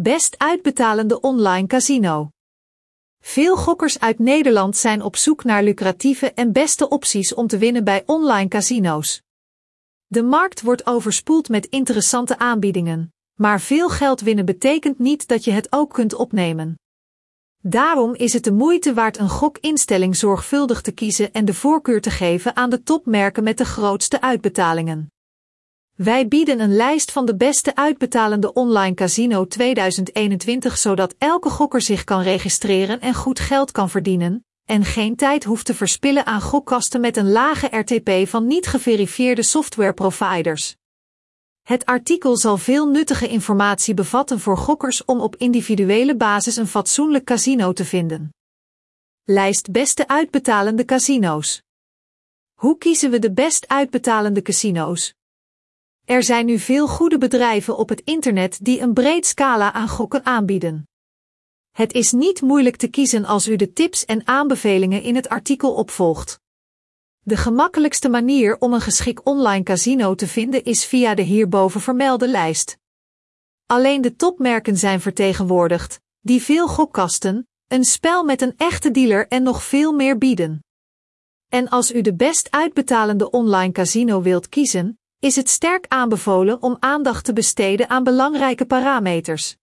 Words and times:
Best 0.00 0.38
uitbetalende 0.38 1.20
online 1.20 1.66
casino. 1.66 2.28
Veel 3.20 3.56
gokkers 3.56 4.00
uit 4.00 4.18
Nederland 4.18 4.76
zijn 4.76 5.02
op 5.02 5.16
zoek 5.16 5.44
naar 5.44 5.62
lucratieve 5.62 6.32
en 6.32 6.52
beste 6.52 6.88
opties 6.88 7.34
om 7.34 7.46
te 7.46 7.58
winnen 7.58 7.84
bij 7.84 8.02
online 8.06 8.48
casino's. 8.48 9.22
De 10.06 10.22
markt 10.22 10.62
wordt 10.62 10.86
overspoeld 10.86 11.48
met 11.48 11.66
interessante 11.66 12.38
aanbiedingen, 12.38 13.12
maar 13.34 13.60
veel 13.60 13.88
geld 13.88 14.20
winnen 14.20 14.44
betekent 14.44 14.98
niet 14.98 15.28
dat 15.28 15.44
je 15.44 15.50
het 15.50 15.72
ook 15.72 15.92
kunt 15.92 16.14
opnemen. 16.14 16.78
Daarom 17.58 18.14
is 18.14 18.32
het 18.32 18.44
de 18.44 18.52
moeite 18.52 18.94
waard 18.94 19.18
een 19.18 19.28
gokinstelling 19.28 20.16
zorgvuldig 20.16 20.80
te 20.80 20.92
kiezen 20.92 21.32
en 21.32 21.44
de 21.44 21.54
voorkeur 21.54 22.00
te 22.00 22.10
geven 22.10 22.56
aan 22.56 22.70
de 22.70 22.82
topmerken 22.82 23.42
met 23.42 23.58
de 23.58 23.64
grootste 23.64 24.20
uitbetalingen. 24.20 25.13
Wij 25.94 26.28
bieden 26.28 26.60
een 26.60 26.76
lijst 26.76 27.12
van 27.12 27.26
de 27.26 27.36
beste 27.36 27.74
uitbetalende 27.74 28.52
online 28.52 28.94
casino 28.94 29.46
2021 29.46 30.78
zodat 30.78 31.14
elke 31.18 31.50
gokker 31.50 31.80
zich 31.80 32.04
kan 32.04 32.22
registreren 32.22 33.00
en 33.00 33.14
goed 33.14 33.40
geld 33.40 33.72
kan 33.72 33.90
verdienen, 33.90 34.46
en 34.64 34.84
geen 34.84 35.16
tijd 35.16 35.44
hoeft 35.44 35.66
te 35.66 35.74
verspillen 35.74 36.26
aan 36.26 36.40
gokkasten 36.40 37.00
met 37.00 37.16
een 37.16 37.30
lage 37.30 37.76
RTP 37.76 38.28
van 38.28 38.46
niet 38.46 38.66
geverifieerde 38.66 39.42
softwareproviders. 39.42 40.76
Het 41.62 41.84
artikel 41.84 42.36
zal 42.36 42.56
veel 42.56 42.86
nuttige 42.88 43.28
informatie 43.28 43.94
bevatten 43.94 44.40
voor 44.40 44.56
gokkers 44.58 45.04
om 45.04 45.20
op 45.20 45.36
individuele 45.36 46.16
basis 46.16 46.56
een 46.56 46.66
fatsoenlijk 46.66 47.24
casino 47.24 47.72
te 47.72 47.84
vinden. 47.84 48.34
Lijst 49.24 49.72
beste 49.72 50.08
uitbetalende 50.08 50.84
casino's. 50.84 51.62
Hoe 52.54 52.78
kiezen 52.78 53.10
we 53.10 53.18
de 53.18 53.32
best 53.32 53.68
uitbetalende 53.68 54.42
casino's? 54.42 55.14
Er 56.04 56.22
zijn 56.22 56.46
nu 56.46 56.58
veel 56.58 56.88
goede 56.88 57.18
bedrijven 57.18 57.76
op 57.76 57.88
het 57.88 58.00
internet 58.00 58.58
die 58.62 58.80
een 58.80 58.92
breed 58.92 59.26
scala 59.26 59.72
aan 59.72 59.88
gokken 59.88 60.24
aanbieden. 60.24 60.88
Het 61.70 61.92
is 61.92 62.12
niet 62.12 62.40
moeilijk 62.40 62.76
te 62.76 62.88
kiezen 62.88 63.24
als 63.24 63.48
u 63.48 63.56
de 63.56 63.72
tips 63.72 64.04
en 64.04 64.26
aanbevelingen 64.26 65.02
in 65.02 65.14
het 65.14 65.28
artikel 65.28 65.74
opvolgt. 65.74 66.40
De 67.20 67.36
gemakkelijkste 67.36 68.08
manier 68.08 68.58
om 68.58 68.72
een 68.72 68.80
geschikt 68.80 69.22
online 69.22 69.62
casino 69.62 70.14
te 70.14 70.26
vinden 70.26 70.64
is 70.64 70.84
via 70.84 71.14
de 71.14 71.22
hierboven 71.22 71.80
vermelde 71.80 72.28
lijst. 72.28 72.78
Alleen 73.66 74.00
de 74.00 74.16
topmerken 74.16 74.76
zijn 74.76 75.00
vertegenwoordigd, 75.00 76.00
die 76.20 76.42
veel 76.42 76.68
gokkasten, 76.68 77.48
een 77.66 77.84
spel 77.84 78.24
met 78.24 78.42
een 78.42 78.54
echte 78.56 78.90
dealer 78.90 79.28
en 79.28 79.42
nog 79.42 79.62
veel 79.62 79.92
meer 79.92 80.18
bieden. 80.18 80.64
En 81.48 81.68
als 81.68 81.92
u 81.92 82.00
de 82.00 82.14
best 82.14 82.50
uitbetalende 82.50 83.30
online 83.30 83.72
casino 83.72 84.22
wilt 84.22 84.48
kiezen, 84.48 84.98
is 85.24 85.36
het 85.36 85.48
sterk 85.48 85.86
aanbevolen 85.88 86.62
om 86.62 86.76
aandacht 86.80 87.24
te 87.24 87.32
besteden 87.32 87.88
aan 87.88 88.04
belangrijke 88.04 88.66
parameters. 88.66 89.56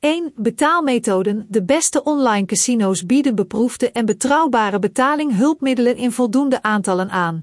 1. 0.00 0.32
Betaalmethoden. 0.34 1.46
De 1.48 1.64
beste 1.64 2.02
online 2.02 2.46
casino's 2.46 3.06
bieden 3.06 3.34
beproefde 3.34 3.90
en 3.90 4.06
betrouwbare 4.06 4.78
betalingshulpmiddelen 4.78 5.96
in 5.96 6.12
voldoende 6.12 6.62
aantallen 6.62 7.10
aan. 7.10 7.42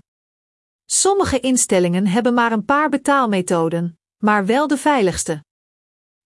Sommige 0.86 1.40
instellingen 1.40 2.08
hebben 2.08 2.34
maar 2.34 2.52
een 2.52 2.66
paar 2.66 2.90
betaalmethoden, 2.90 4.00
maar 4.18 4.46
wel 4.46 4.68
de 4.68 4.78
veiligste. 4.78 5.44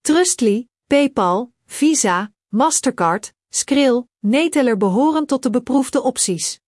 Trustly, 0.01 0.67
PayPal, 0.87 1.51
Visa, 1.65 2.31
Mastercard, 2.47 3.33
Skrill, 3.49 4.03
Neteller 4.19 4.77
behoren 4.77 5.25
tot 5.25 5.43
de 5.43 5.49
beproefde 5.49 6.01
opties. 6.01 6.59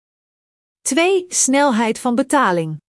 2. 0.82 1.26
Snelheid 1.28 2.00
van 2.00 2.16
betaling. 2.16 2.86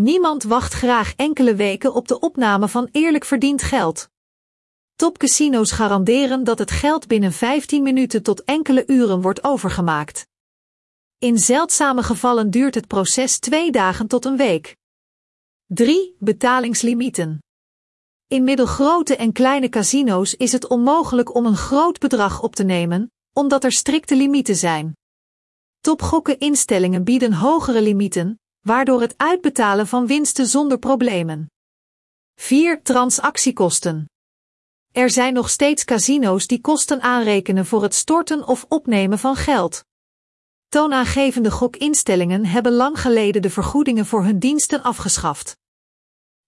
Niemand 0.00 0.42
wacht 0.42 0.72
graag 0.72 1.14
enkele 1.14 1.54
weken 1.54 1.94
op 1.94 2.08
de 2.08 2.20
opname 2.20 2.68
van 2.68 2.88
eerlijk 2.92 3.24
verdiend 3.24 3.62
geld. 3.62 4.08
Topcasino's 4.96 5.70
garanderen 5.70 6.44
dat 6.44 6.58
het 6.58 6.70
geld 6.70 7.06
binnen 7.06 7.32
15 7.32 7.82
minuten 7.82 8.22
tot 8.22 8.44
enkele 8.44 8.84
uren 8.86 9.20
wordt 9.20 9.44
overgemaakt. 9.44 10.26
In 11.18 11.38
zeldzame 11.38 12.02
gevallen 12.02 12.50
duurt 12.50 12.74
het 12.74 12.86
proces 12.86 13.38
twee 13.38 13.70
dagen 13.70 14.06
tot 14.06 14.24
een 14.24 14.36
week. 14.36 14.76
3. 15.66 16.16
Betalingslimieten. 16.18 17.42
In 18.26 18.44
middelgrote 18.44 19.16
en 19.16 19.32
kleine 19.32 19.68
casino's 19.68 20.34
is 20.34 20.52
het 20.52 20.68
onmogelijk 20.68 21.34
om 21.34 21.46
een 21.46 21.56
groot 21.56 21.98
bedrag 21.98 22.42
op 22.42 22.54
te 22.54 22.64
nemen, 22.64 23.12
omdat 23.32 23.64
er 23.64 23.72
strikte 23.72 24.16
limieten 24.16 24.56
zijn. 24.56 24.96
Topgokken 25.80 26.38
instellingen 26.38 27.04
bieden 27.04 27.32
hogere 27.32 27.82
limieten, 27.82 28.40
waardoor 28.66 29.00
het 29.00 29.14
uitbetalen 29.16 29.86
van 29.86 30.06
winsten 30.06 30.46
zonder 30.46 30.78
problemen. 30.78 31.50
4. 32.34 32.82
Transactiekosten. 32.82 34.10
Er 34.92 35.10
zijn 35.10 35.34
nog 35.34 35.50
steeds 35.50 35.84
casino's 35.84 36.46
die 36.46 36.60
kosten 36.60 37.00
aanrekenen 37.00 37.66
voor 37.66 37.82
het 37.82 37.94
storten 37.94 38.46
of 38.46 38.64
opnemen 38.68 39.18
van 39.18 39.36
geld. 39.36 39.84
Toonaangevende 40.68 41.50
gokinstellingen 41.50 42.46
hebben 42.46 42.72
lang 42.72 43.00
geleden 43.00 43.42
de 43.42 43.50
vergoedingen 43.50 44.06
voor 44.06 44.24
hun 44.24 44.38
diensten 44.38 44.82
afgeschaft. 44.82 45.56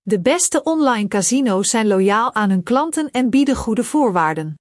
De 0.02 0.20
beste 0.20 0.62
online 0.62 1.08
casino's 1.08 1.70
zijn 1.70 1.86
loyaal 1.86 2.34
aan 2.34 2.50
hun 2.50 2.62
klanten 2.62 3.10
en 3.10 3.30
bieden 3.30 3.56
goede 3.56 3.84
voorwaarden. 3.84 4.54